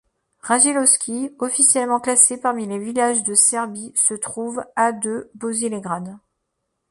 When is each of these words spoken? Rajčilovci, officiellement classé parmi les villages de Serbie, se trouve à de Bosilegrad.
Rajčilovci, 0.39 1.29
officiellement 1.37 1.99
classé 1.99 2.41
parmi 2.41 2.65
les 2.65 2.79
villages 2.79 3.21
de 3.21 3.35
Serbie, 3.35 3.93
se 3.93 4.15
trouve 4.15 4.65
à 4.75 4.93
de 4.93 5.29
Bosilegrad. 5.35 6.17